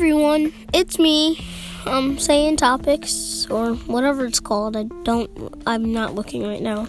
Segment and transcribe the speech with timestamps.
[0.00, 1.44] everyone, it's me.
[1.86, 4.76] Um, saying topics or whatever it's called.
[4.76, 5.30] I don't.
[5.66, 6.86] I'm not looking right now.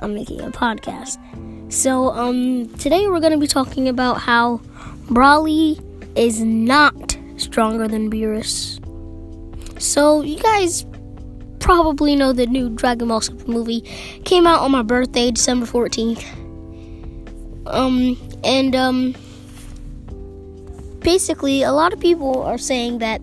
[0.00, 1.18] I'm making a podcast.
[1.72, 4.58] So um, today we're gonna be talking about how
[5.06, 5.82] Broly
[6.16, 8.80] is not stronger than Beerus.
[9.80, 10.84] So you guys
[11.60, 13.80] probably know the new Dragon Ball Super movie
[14.24, 16.24] came out on my birthday, December 14th.
[17.66, 19.14] Um, and um
[21.04, 23.22] basically, a lot of people are saying that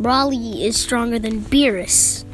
[0.00, 2.24] Broly is stronger than Beerus,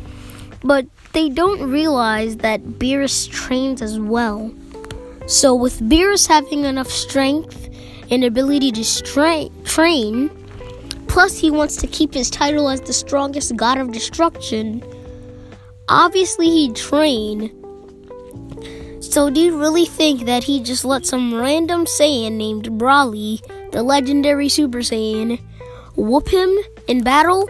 [0.62, 4.52] but they don't realize that Beerus trains as well.
[5.26, 7.68] So, with Beerus having enough strength
[8.10, 10.30] and ability to stra- train,
[11.08, 14.82] plus he wants to keep his title as the strongest god of destruction,
[15.88, 17.50] obviously he'd train.
[19.00, 23.40] So, do you really think that he just let some random Saiyan named Broly
[23.72, 25.40] the legendary Super Saiyan,
[25.96, 26.56] whoop him
[26.86, 27.48] in battle,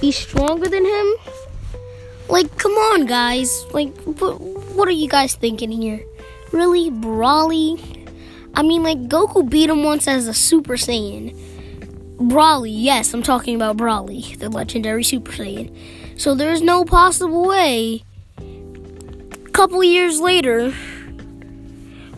[0.00, 1.14] be stronger than him?
[2.28, 3.66] Like, come on, guys.
[3.72, 6.04] Like, what, what are you guys thinking here?
[6.52, 6.90] Really?
[6.90, 8.08] Broly?
[8.54, 11.36] I mean, like, Goku beat him once as a Super Saiyan.
[12.16, 15.74] Broly, yes, I'm talking about Broly, the legendary Super Saiyan.
[16.16, 18.04] So there's no possible way.
[19.52, 20.74] Couple years later,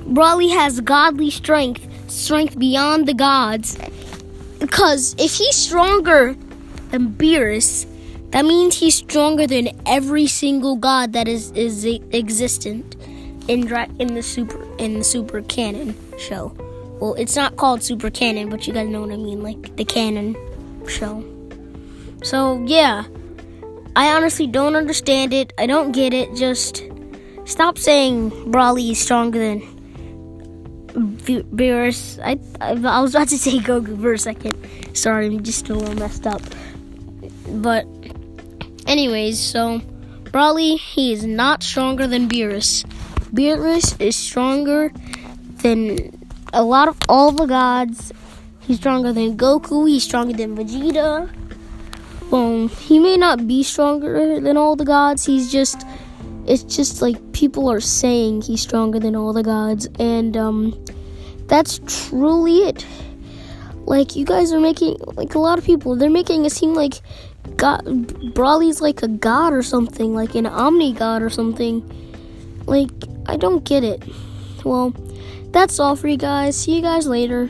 [0.04, 3.78] Broly has godly strength strength beyond the gods.
[4.58, 6.34] Because if he's stronger
[6.90, 7.86] than Beerus,
[8.30, 12.96] that means he's stronger than every single god that is is existent
[13.48, 16.54] in in the super in the super canon show.
[17.00, 19.84] Well, it's not called super canon, but you guys know what I mean, like the
[19.84, 20.36] canon
[20.88, 21.24] show.
[22.22, 23.04] So yeah,
[23.94, 25.52] I honestly don't understand it.
[25.58, 26.34] I don't get it.
[26.34, 26.82] Just
[27.44, 29.75] stop saying Broly is stronger than
[30.96, 32.18] Beerus.
[32.22, 34.56] I, I, I was about to say Goku for a second.
[34.94, 36.42] Sorry, I'm just a little messed up.
[37.48, 37.86] But,
[38.86, 39.80] anyways, so
[40.24, 42.84] Broly, he is not stronger than Beerus.
[43.32, 44.92] Beerus is stronger
[45.62, 48.12] than a lot of all the gods.
[48.60, 49.88] He's stronger than Goku.
[49.88, 51.30] He's stronger than Vegeta.
[52.30, 55.24] Well, he may not be stronger than all the gods.
[55.24, 55.86] He's just
[56.46, 60.84] it's just like people are saying he's stronger than all the gods, and um,
[61.48, 62.86] that's truly it.
[63.86, 67.00] Like you guys are making like a lot of people, they're making it seem like
[67.56, 67.84] God,
[68.34, 71.84] Broly's like a god or something, like an omni god or something.
[72.66, 72.90] Like
[73.26, 74.02] I don't get it.
[74.64, 74.92] Well,
[75.52, 76.56] that's all for you guys.
[76.56, 77.48] See you guys later.